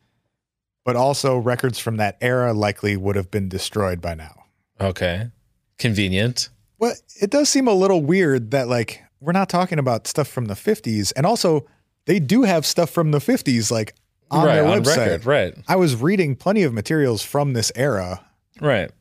[0.85, 4.43] but also records from that era likely would have been destroyed by now.
[4.79, 5.29] Okay.
[5.77, 6.49] Convenient.
[6.77, 10.45] Well, it does seem a little weird that like we're not talking about stuff from
[10.45, 11.65] the 50s, and also
[12.05, 13.95] they do have stuff from the 50s like
[14.31, 14.97] on right, their on website.
[14.97, 15.25] record.
[15.25, 15.53] Right.
[15.67, 18.23] I was reading plenty of materials from this era.
[18.61, 18.91] Right.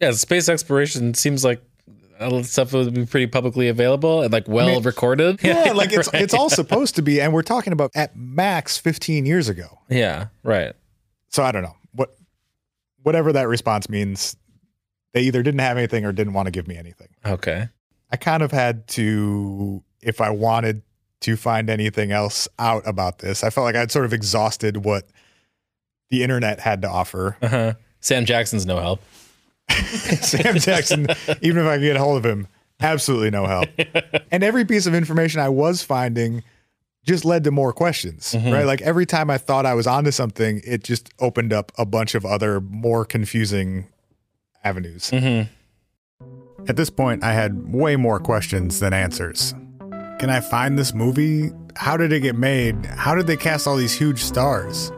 [0.00, 1.62] Yeah, space exploration seems like
[2.18, 5.40] a lot stuff would be pretty publicly available and like well mean, recorded.
[5.42, 6.22] Yeah, like it's Right.
[6.22, 9.78] it's all supposed to be, and we're talking about at max 15 years ago.
[9.88, 10.74] Yeah, right.
[11.28, 12.14] So I don't know what
[13.02, 14.36] whatever that response means.
[15.14, 17.08] They either didn't have anything or didn't want to give me anything.
[17.26, 17.68] Okay.
[18.10, 20.82] I kind of had to, if I wanted
[21.22, 25.08] to find anything else out about this, I felt like I'd sort of exhausted what
[26.10, 27.36] the internet had to offer.
[27.42, 27.74] Uh-huh.
[28.00, 29.00] Sam Jackson's no help.
[29.70, 31.06] Sam Jackson,
[31.40, 32.48] even if I could get a hold of him,
[32.80, 33.68] absolutely no help.
[34.32, 36.42] And every piece of information I was finding
[37.04, 38.52] just led to more questions, Mhm.
[38.52, 38.64] right?
[38.66, 42.14] Like every time I thought I was onto something, it just opened up a bunch
[42.14, 43.86] of other more confusing
[44.64, 45.10] avenues.
[45.10, 45.48] Mhm.
[46.68, 49.54] At this point, I had way more questions than answers.
[50.22, 51.50] Can I find this movie?
[51.74, 52.86] How did it get made?
[52.86, 54.92] How did they cast all these huge stars?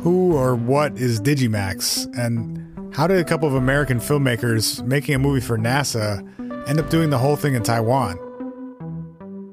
[0.00, 2.12] Who or what is Digimax?
[2.18, 6.18] And how did a couple of American filmmakers making a movie for NASA
[6.68, 8.16] end up doing the whole thing in Taiwan?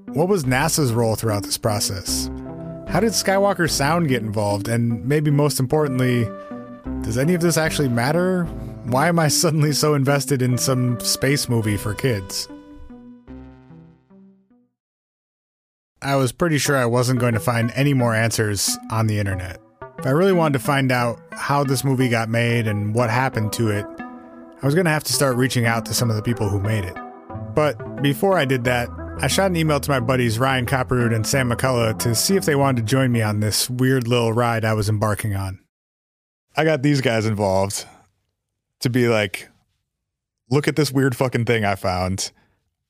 [0.08, 2.32] What was NASA's role throughout this process?
[2.88, 4.68] How did Skywalker Sound get involved?
[4.68, 6.28] And maybe most importantly,
[7.04, 8.46] does any of this actually matter?
[8.86, 12.48] Why am I suddenly so invested in some space movie for kids?
[16.04, 19.60] I was pretty sure I wasn't going to find any more answers on the internet.
[20.00, 23.54] If I really wanted to find out how this movie got made and what happened
[23.54, 26.24] to it, I was going to have to start reaching out to some of the
[26.24, 26.98] people who made it.
[27.54, 31.28] But before I did that, I shot an email to my buddies Ryan Copperud and
[31.28, 34.66] Sam McCullough to see if they wanted to join me on this weird little ride
[34.66, 35.60] I was embarking on.
[36.58, 37.86] I got these guys involved
[38.80, 39.50] to be like,
[40.50, 42.32] look at this weird fucking thing I found.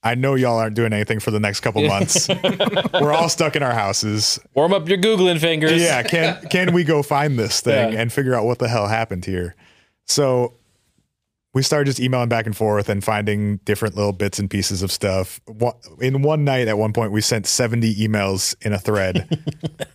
[0.03, 2.27] I know y'all aren't doing anything for the next couple months.
[2.93, 4.39] We're all stuck in our houses.
[4.55, 5.79] Warm up your Googling fingers.
[5.81, 8.01] Yeah, can can we go find this thing Yeah.
[8.01, 9.55] and figure out what the hell happened here?
[10.07, 10.55] So
[11.53, 14.91] we started just emailing back and forth and finding different little bits and pieces of
[14.91, 15.39] stuff.
[15.99, 19.27] In one night, at one point, we sent 70 emails in a thread.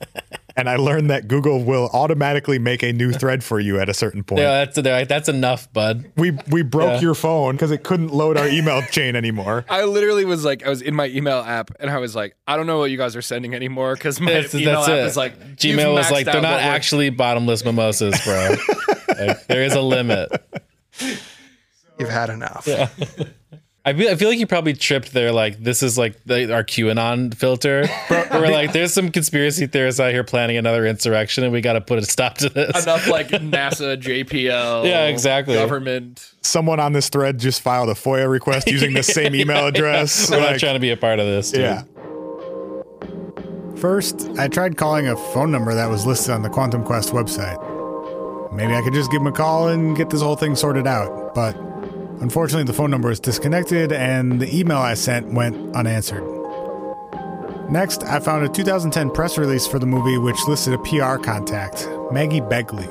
[0.57, 3.95] and I learned that Google will automatically make a new thread for you at a
[3.95, 4.40] certain point.
[4.40, 6.11] Yeah, that's they're like, that's enough, bud.
[6.16, 7.01] We we broke Yeah.
[7.01, 9.64] your phone because it couldn't load our email chain anymore.
[9.69, 12.57] I literally was like, I was in my email app and I was like, I
[12.57, 15.07] don't know what you guys are sending anymore because my That's, email that's app it.
[15.07, 18.55] is like, Gmail was like, they're not what we're- actually bottomless mimosas, bro.
[19.27, 20.31] like, there is a limit.
[21.99, 22.64] You've had enough.
[22.66, 22.88] Yeah.
[23.88, 25.31] I feel, I feel like you probably tripped there.
[25.31, 27.87] Like this is like the, our QAnon filter.
[28.09, 31.75] Where we're like, there's some conspiracy theorists out here planning another insurrection, and we got
[31.75, 32.83] to put a stop to this.
[32.83, 35.55] enough like NASA, JPL, Yeah, exactly.
[35.55, 36.33] government.
[36.42, 40.29] Someone on this thread just filed a FOIA request using the same email address.
[40.33, 41.53] We're not trying to be a part of this.
[41.53, 41.61] Dude.
[41.61, 41.85] Yeah.
[43.77, 47.62] First, I tried calling a phone number that was listed on the Quantum Quest website.
[48.53, 51.35] Maybe I could just give them a call and get this whole thing sorted out,
[51.35, 51.55] but
[52.20, 56.24] unfortunately, the phone number is disconnected and the email I sent went unanswered.
[57.70, 61.88] Next, I found a 2010 press release for the movie which listed a PR contact,
[62.12, 62.87] Maggie Begley.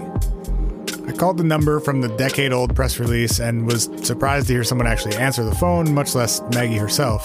[1.08, 4.64] I called the number from the decade old press release and was surprised to hear
[4.64, 7.24] someone actually answer the phone, much less Maggie herself.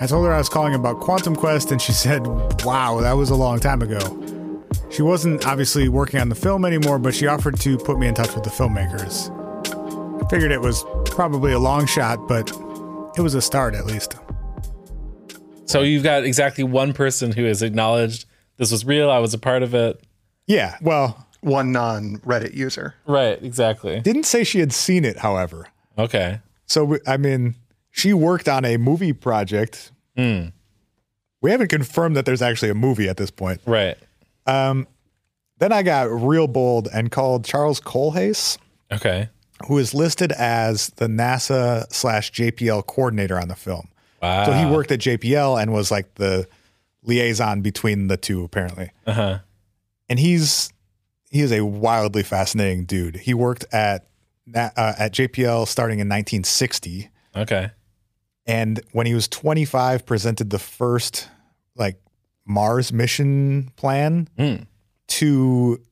[0.00, 2.26] I told her I was calling about Quantum Quest, and she said,
[2.64, 3.98] Wow, that was a long time ago.
[4.90, 8.14] She wasn't obviously working on the film anymore, but she offered to put me in
[8.14, 9.30] touch with the filmmakers.
[10.24, 10.82] I figured it was
[11.18, 12.48] probably a long shot, but
[13.16, 14.14] it was a start at least.
[15.64, 18.24] So you've got exactly one person who has acknowledged
[18.56, 19.10] this was real.
[19.10, 20.00] I was a part of it.
[20.46, 22.94] Yeah, well, one non Reddit user.
[23.04, 23.98] Right, exactly.
[23.98, 25.66] Didn't say she had seen it, however.
[25.98, 26.38] Okay.
[26.66, 27.56] So I mean,
[27.90, 29.90] she worked on a movie project.
[30.16, 30.50] Hmm.
[31.40, 33.60] We haven't confirmed that there's actually a movie at this point.
[33.66, 33.98] Right.
[34.46, 34.86] Um,
[35.58, 38.56] then I got real bold and called Charles Kohlhase,
[38.92, 39.28] Okay.
[39.66, 43.88] Who is listed as the NASA slash JPL coordinator on the film.
[44.22, 44.46] Wow.
[44.46, 46.48] So he worked at JPL and was like the
[47.02, 48.90] liaison between the two, apparently.
[49.06, 49.38] Uh huh.
[50.08, 50.72] And he's
[51.30, 53.16] he is a wildly fascinating dude.
[53.16, 54.06] He worked at
[54.54, 57.70] uh, at JPL starting in 1960, Okay.
[58.46, 61.28] and when he was 25, presented the first
[61.76, 62.00] like
[62.46, 64.62] Mars mission plan Hmm.
[65.08, 65.82] to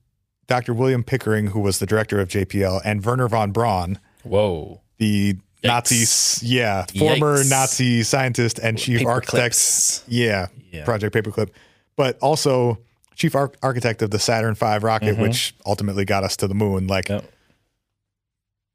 [0.47, 0.75] Dr.
[0.75, 4.81] William Pickering, who was the director of JPL, and Wernher von Braun, Whoa.
[4.99, 7.51] the Nazi, yeah, former Yikes.
[7.51, 10.85] Nazi scientist and chief Paper architect, yeah, Yeah.
[10.85, 11.49] Project Paperclip,
[11.97, 12.79] but also
[13.17, 15.23] chief ar- architect of the Saturn V rocket, Mhm.
[15.23, 16.87] which ultimately got us to the moon.
[16.87, 17.25] Like, Yep.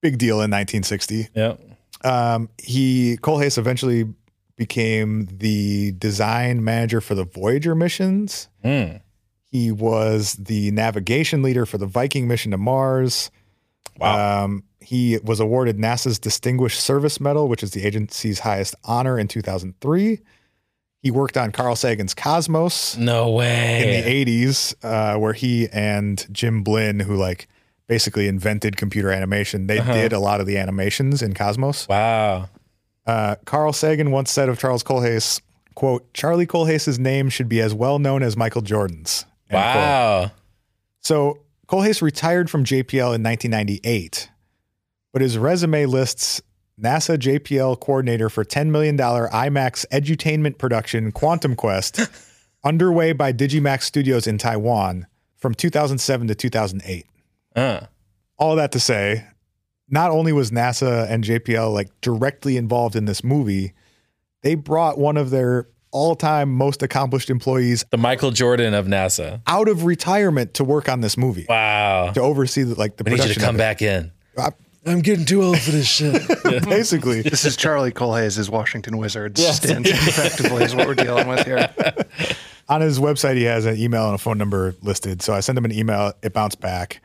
[0.01, 1.29] big deal in 1960.
[1.35, 1.53] Yeah.
[2.03, 4.05] Um, he Kohlhase eventually
[4.57, 8.47] became the design manager for the Voyager missions.
[8.63, 8.97] Hmm.
[9.51, 13.29] He was the navigation leader for the Viking mission to Mars.
[13.97, 14.45] Wow.
[14.45, 19.27] Um, he was awarded NASA's Distinguished Service Medal, which is the agency's highest honor in
[19.27, 20.19] 2003.
[21.03, 23.83] He worked on Carl Sagan's Cosmos No way.
[23.83, 27.47] in the 80s, uh, where he and Jim Blinn, who like
[27.87, 29.93] basically invented computer animation, they Uh-huh.
[29.93, 31.87] did a lot of the animations in Cosmos.
[31.89, 32.47] wow.
[33.05, 35.41] Uh, Carl Sagan once said of Charles Kohlhase,
[35.73, 39.25] quote, Charlie Kohlhase's name should be as well known as Michael Jordan's.
[39.51, 39.75] End quote.
[39.75, 40.31] Wow.
[41.01, 44.29] So Kohlhase retired from JPL in 1998,
[45.13, 46.41] but his resume lists
[46.81, 51.99] NASA JPL coordinator for $10 million IMAX edutainment production Quantum Quest,
[52.63, 57.05] underway by Digimax Studios in Taiwan from 2007 to 2008.
[57.55, 57.85] Uh.
[58.37, 59.25] All that to say,
[59.89, 63.73] not only was NASA and JPL like directly involved in this movie,
[64.41, 69.41] they brought one of their all-time most accomplished employees The Michael Jordan of NASA.
[69.47, 72.11] out of retirement to work on this movie Wow.
[72.13, 74.11] to oversee the, like the I need you production to come back in.
[74.37, 74.51] I-
[74.83, 76.23] I'm getting too old for this shit.
[76.63, 79.57] basically This is Charlie Kohlhase's Washington Wizards Yes.
[79.57, 81.69] stint, effectively, is what we're dealing with here.
[82.69, 85.57] on his website he has an email and a phone number listed so i sent
[85.57, 87.01] him an email it bounced back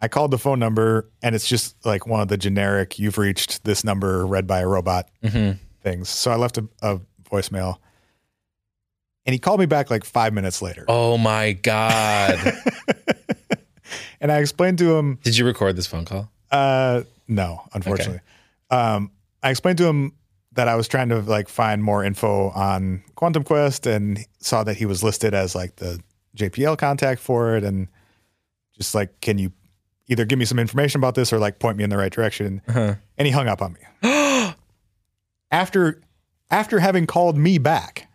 [0.00, 3.62] i called the phone number and it's just like one of the generic you've reached
[3.64, 5.58] this number read by a robot Mhm.
[5.82, 7.76] things so i left a, a voicemail
[9.28, 12.38] and he called me back like five minutes later Oh my God.
[14.20, 16.30] and i explained to him Did you record this phone call?
[16.50, 18.20] Uh, no, unfortunately.
[18.70, 19.10] Um,
[19.42, 20.14] I explained to him
[20.52, 24.76] that I was trying to like find more info on Quantum Quest and saw that
[24.76, 26.00] he was listed as like the
[26.36, 27.88] JPL contact for it, and
[28.76, 29.52] just like, can you
[30.08, 32.62] either give me some information about this or like point me in the right direction?
[32.66, 32.94] Uh-huh.
[33.16, 34.52] And he hung up on me
[35.50, 36.00] after
[36.50, 38.07] after having called me back.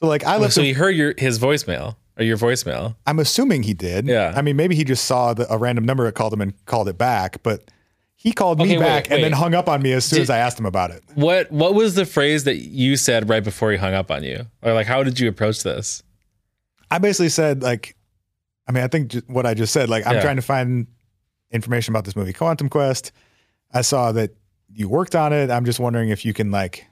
[0.00, 0.54] So like I Oh, left.
[0.54, 2.96] so he heard your his voicemail or your voicemail.
[3.06, 4.06] I'm assuming he did.
[4.06, 4.32] Yeah.
[4.36, 6.88] I mean, maybe he just saw the, a random number that called him and called
[6.88, 7.70] it back, but
[8.16, 10.22] he called me Okay, wait, back and then hung up on me as soon Did-
[10.24, 11.02] as I asked him about it.
[11.14, 14.46] What what was the phrase that you said right before he hung up on you?
[14.62, 16.02] Or like how did you approach this?
[16.90, 17.96] I basically said, like,
[18.66, 20.22] I mean, I think what I just said, like, I'm Yeah.
[20.22, 20.86] trying to find
[21.50, 23.12] information about this movie, Quantum Quest.
[23.74, 24.30] I saw that
[24.72, 25.50] you worked on it.
[25.50, 26.86] I'm just wondering if you can, like,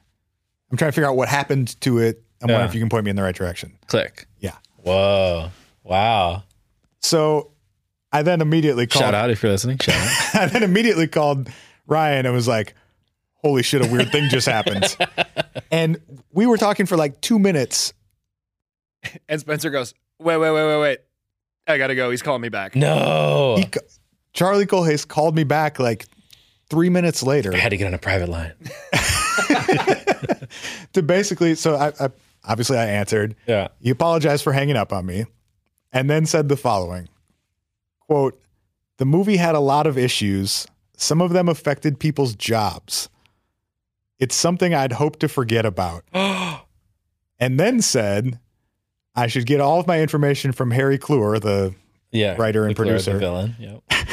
[0.70, 2.22] I'm trying to figure out what happened to it.
[2.42, 2.54] I'm Yeah.
[2.54, 3.72] wondering if you can point me in the right direction.
[3.86, 4.26] Click.
[4.40, 4.56] Yeah.
[4.76, 5.50] Whoa.
[5.84, 6.44] Wow.
[7.00, 7.52] So
[8.12, 9.04] I then immediately called.
[9.04, 9.78] Shout out if you're listening.
[9.78, 10.34] Shout out.
[10.42, 11.48] I then immediately called
[11.86, 12.74] Ryan and was like,
[13.42, 14.96] holy shit, a weird thing just happened.
[15.70, 15.98] and
[16.32, 17.92] we were talking for like two minutes.
[19.28, 20.98] And Spencer goes, wait, wait, wait, wait, wait.
[21.68, 22.10] I gotta go.
[22.10, 22.74] He's calling me back.
[22.76, 23.56] No.
[23.58, 23.80] He, ca-
[24.32, 26.06] Charlie Kohlhase called me back like
[26.68, 28.52] three minutes later I had to get on a private line.
[30.92, 31.54] to basically.
[31.54, 32.08] So I, I
[32.46, 33.34] obviously I answered.
[33.46, 33.68] Yeah.
[33.80, 35.24] He apologized for hanging up on me
[35.92, 37.08] and then said the following
[38.00, 38.40] quote,
[38.98, 40.66] the movie had a lot of issues.
[40.96, 43.08] Some of them affected people's jobs.
[44.18, 46.04] It's something I'd hoped to forget about.
[46.14, 48.38] and then said,
[49.14, 51.74] I should get all of my information from Harry Kloor, the
[52.12, 52.36] Yeah.
[52.38, 53.14] Writer and producer.
[53.14, 53.56] The villain.
[53.58, 53.82] Yep.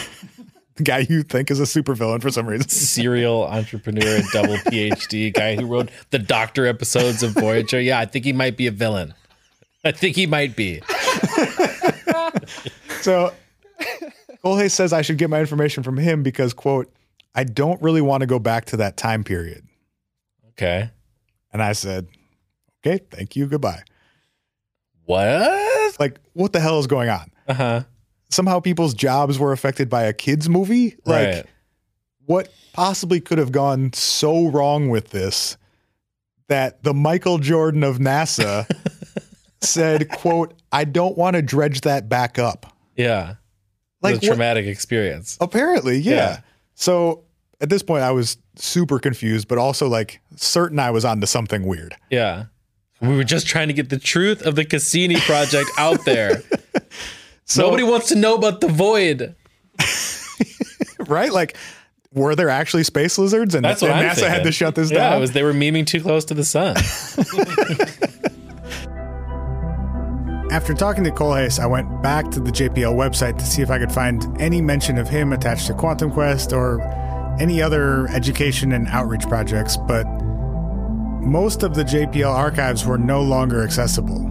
[0.81, 2.67] guy you think is a supervillain for some reason.
[2.69, 7.79] Serial entrepreneur, double PhD guy who wrote the Doctor episodes of Voyager.
[7.79, 9.13] Yeah, I think he might be a villain.
[9.83, 10.81] I think he might be.
[13.03, 13.33] So
[14.45, 16.89] Kohlhase says I should get my information from him because, quote,
[17.35, 19.67] I don't really want to go back to that time period.
[20.51, 20.89] Okay.
[21.51, 22.07] And I said,
[22.79, 23.83] okay, thank you, goodbye.
[25.03, 25.99] What?
[25.99, 27.29] Like, what the hell is going on?
[27.45, 27.83] Uh huh.
[28.33, 30.95] Somehow people's jobs were affected by a kids movie.
[31.05, 31.45] Like, Right.
[32.25, 35.57] what possibly could have gone so wrong with this
[36.49, 38.67] that the Michael Jordan of NASA
[39.61, 42.65] said, quote, I don't want to dredge that back up.
[42.95, 43.35] Yeah.
[44.01, 45.37] Like Like a what- traumatic experience.
[45.39, 46.13] Apparently, yeah.
[46.13, 46.39] Yeah.
[46.75, 47.23] So
[47.61, 51.65] at this point, I was super confused, but also like certain I was onto something
[51.65, 51.95] weird.
[52.09, 52.45] Yeah.
[52.99, 56.41] We were just trying to get the truth of the Cassini project out there.
[57.57, 59.35] Nobody wants to know about the void.
[61.07, 61.31] right?
[61.31, 61.57] Like,
[62.13, 63.55] were there actually space lizards?
[63.55, 64.29] And, and NASA thinking.
[64.29, 65.21] had to shut this yeah, down.
[65.21, 66.75] was they were memeing too close to the sun.
[70.51, 73.79] After talking to Kohlhase, I went back to the JPL website to see if I
[73.79, 76.79] could find any mention of him attached to Quantum Quest or
[77.39, 80.03] any other education and outreach projects, but
[81.23, 84.29] most of the JPL archives were no longer accessible.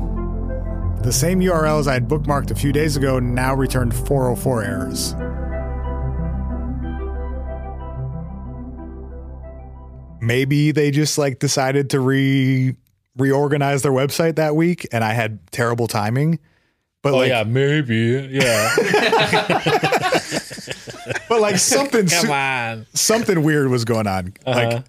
[1.03, 5.17] The same URLs I had bookmarked a few days ago now returned 404 errors.
[10.21, 12.77] Maybe they just like decided to re
[13.19, 16.39] reorganize their website that week and I had terrible timing.
[17.03, 18.29] But oh like yeah, maybe.
[18.31, 18.73] Yeah.
[21.29, 22.87] but like something Come on.
[22.95, 24.35] something weird was going on.
[24.47, 24.71] Uh-huh.
[24.77, 24.85] Like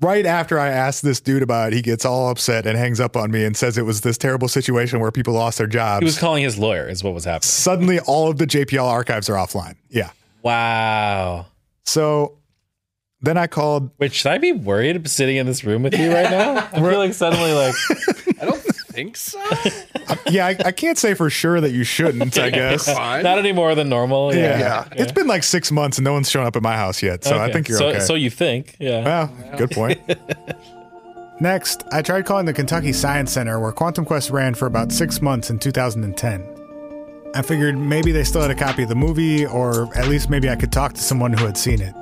[0.00, 3.16] right after I asked this dude about it, he gets all upset and hangs up
[3.16, 6.00] on me and says it was this terrible situation where people lost their jobs.
[6.00, 7.42] He was calling his lawyer, is what was happening.
[7.42, 9.76] Suddenly all of the JPL archives are offline.
[9.88, 10.10] Yeah.
[10.42, 11.46] Wow.
[11.84, 12.38] So
[13.20, 16.30] then I called Wait, should I be worried sitting in this room with you right
[16.30, 16.68] now?
[16.72, 17.74] I feel like suddenly like
[18.40, 18.60] I don't
[18.92, 19.40] think so.
[20.28, 22.86] Yeah, I, I can't say for sure that you shouldn't, I guess.
[22.86, 24.34] Not any more than normal.
[24.34, 24.58] Yeah.
[24.58, 24.88] Yeah.
[24.92, 27.24] It's been like six months and no one's shown up at my house yet.
[27.24, 28.00] So I think you're so, okay.
[28.00, 29.04] So you think, yeah.
[29.04, 30.00] Well, good point.
[31.40, 35.22] Next, I tried calling the Kentucky Science Center where Quantum Quest ran for about six
[35.22, 36.46] months in 2010.
[37.34, 40.50] I figured maybe they still had a copy of the movie, or at least maybe
[40.50, 41.94] I could talk to someone who had seen it.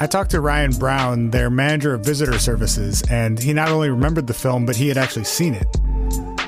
[0.00, 4.26] I talked to Ryan Brown, their manager of visitor services, and he not only remembered
[4.26, 5.66] the film, but he had actually seen it.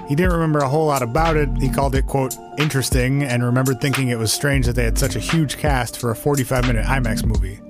[0.08, 1.48] He didn't remember a whole lot about it.
[1.60, 5.16] He called it, quote, interesting, and remembered thinking it was strange that they had such
[5.16, 7.60] a huge cast for a 45 minute IMAX movie.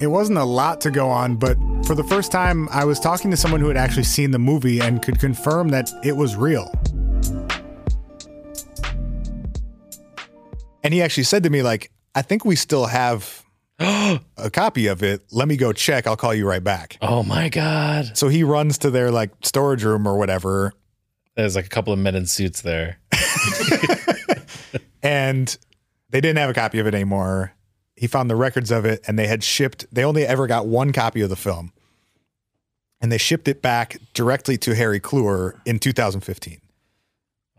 [0.00, 3.30] It wasn't a lot to go on, but for the first time, I was talking
[3.30, 6.70] to someone who had actually seen the movie and could confirm that it was real.
[10.82, 13.45] And he actually said to me, like, I think we still have
[13.78, 15.22] a copy of it.
[15.30, 16.06] Let me go check.
[16.06, 16.96] I'll call you right back.
[17.02, 18.16] Oh my god.
[18.16, 20.72] So he runs to their like storage room or whatever,
[21.34, 22.98] There's like a couple of men in suits there.
[25.02, 25.56] and
[26.10, 27.52] they didn't have a copy of it anymore.
[27.96, 29.86] He found the records of it, and they had shipped.
[29.90, 31.72] They only ever got one copy of the film,
[33.00, 36.60] and they shipped it back directly to Harry Kloor in 2015.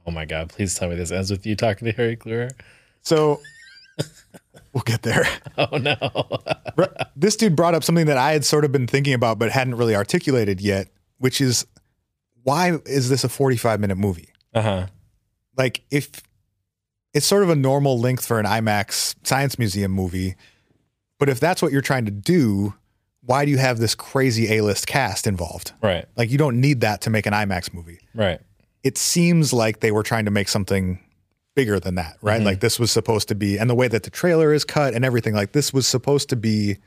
[0.06, 2.52] Oh my god, please tell me this ends with you talking to Harry Kloor.
[3.02, 3.42] So
[4.74, 5.28] we'll get there.
[5.60, 5.98] Oh no.
[7.16, 9.74] This dude brought up something that I had sort of been thinking about, but hadn't
[9.74, 10.88] really articulated yet,
[11.18, 11.66] which is
[12.44, 14.30] why is this a 45 minute movie?
[14.54, 14.86] Uh-huh.
[15.58, 16.12] Like, if
[17.14, 20.36] it's sort of a normal length for an IMAX science museum movie,
[21.18, 22.76] but if that's what you're trying to do,
[23.22, 25.74] why do you have this crazy A list cast involved?
[25.82, 26.06] Right.
[26.16, 28.00] Like, you don't need that to make an IMAX movie.
[28.14, 28.40] Right.
[28.84, 31.00] It seems like they were trying to make something
[31.58, 32.40] bigger than that, right?
[32.40, 32.46] Mhm.
[32.46, 35.04] Like, this was supposed to be, and the way that the trailer is cut and
[35.04, 36.78] everything, like, this was supposed to be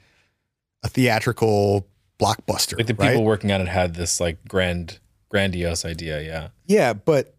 [0.84, 1.88] a theatrical
[2.20, 2.76] blockbuster.
[2.78, 3.08] Like the right?
[3.10, 6.48] people working on it had this like grand grandiose idea, yeah.
[6.66, 7.34] Yeah, but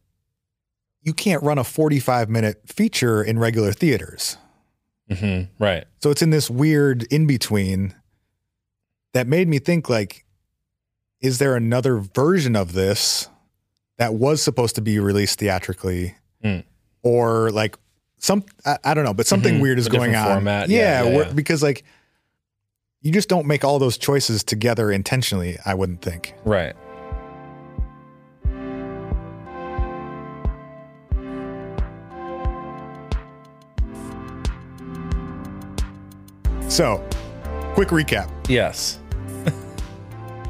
[1.03, 4.37] you can't run a 45 minute feature in regular theaters.
[5.09, 5.85] hmm Right.
[6.03, 7.95] So it's in this weird in between
[9.13, 10.25] that made me think like,
[11.21, 13.29] is there another version of this
[13.97, 16.15] that was supposed to be released theatrically?
[16.43, 16.63] Mm.
[17.03, 17.77] Or like
[18.19, 19.61] some, I, I don't know, but something Mhm.
[19.61, 20.25] weird is A going on.
[20.27, 20.69] format.
[20.69, 21.31] Yeah, yeah, yeah.
[21.33, 21.83] because like
[23.01, 26.35] you just don't make all those choices together intentionally, I wouldn't think.
[26.45, 26.75] Right.
[36.67, 37.05] So,
[37.73, 38.29] quick recap.
[38.47, 38.99] Yes.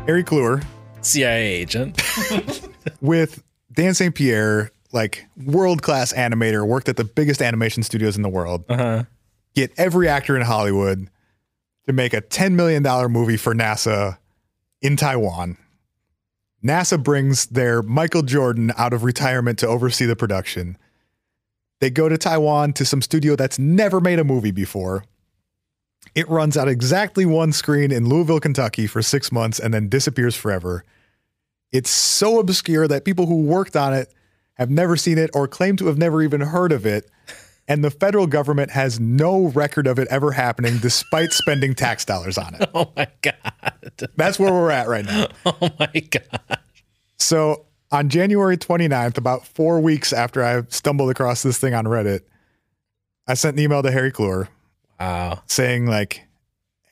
[0.05, 0.63] Harry Kloor,
[1.01, 2.01] CIA agent.
[3.01, 3.43] with
[3.73, 4.13] Dan St.
[4.13, 8.65] Pierre, like world class animator, worked at the biggest animation studios in the world.
[8.69, 9.03] Uh-huh.
[9.55, 11.09] Get every actor in Hollywood
[11.87, 14.17] to make a $10 million movie for NASA
[14.81, 15.57] in Taiwan.
[16.63, 20.77] NASA brings their Michael Jordan out of retirement to oversee the production.
[21.79, 25.03] They go to Taiwan to some studio that's never made a movie before.
[26.13, 30.35] It runs out exactly one screen in Louisville, Kentucky for six months and then disappears
[30.35, 30.83] forever.
[31.71, 34.13] It's so obscure that people who worked on it
[34.55, 37.09] have never seen it or claim to have never even heard of it.
[37.67, 42.37] and the federal government has no record of it ever happening despite spending tax dollars
[42.37, 42.69] on it.
[42.75, 44.09] Oh my god.
[44.15, 45.27] That's where we're at right now.
[45.45, 46.59] Oh my god.
[47.17, 52.21] So on January 29th, about four weeks after I stumbled across this thing on Reddit,
[53.27, 54.47] I sent an email to Harry Kloor
[54.99, 55.41] Wow.
[55.47, 56.27] saying, like,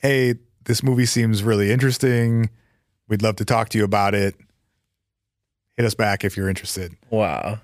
[0.01, 0.36] hey,
[0.66, 2.49] this movie seems really interesting.
[3.07, 4.36] We'd love to talk to you about it.
[5.80, 6.97] Hit us back if you're interested.
[7.09, 7.61] Wow.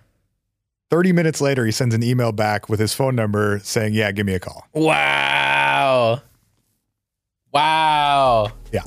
[0.89, 4.25] 30 minutes later, he sends an email back with his phone number saying, yeah, give
[4.25, 4.65] me a call.
[4.71, 6.21] Wow.
[7.51, 8.53] Wow.
[8.71, 8.85] Yeah.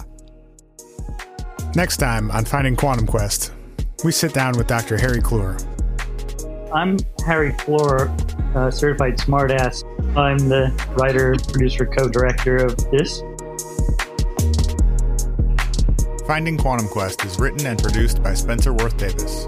[1.75, 3.53] Next time on Finding Quantum Quest,
[4.03, 4.97] we sit down with Dr.
[4.97, 5.63] Harry Kloor.
[6.73, 8.09] I'm Harry Kloor,
[8.57, 9.85] uh, certified smartass.
[10.17, 13.23] I'm the writer, producer, co-director of this.
[16.29, 19.47] Finding Quantum Quest is written and produced by Spencer Worth Davis.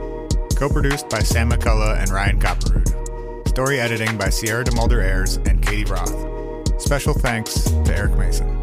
[0.56, 3.46] Co-produced by Sam McCullough and Ryan Copperud.
[3.46, 6.80] Story editing by Sierra DeMulder Ayers and Katie Roth.
[6.80, 8.59] Special thanks to Eric Mason.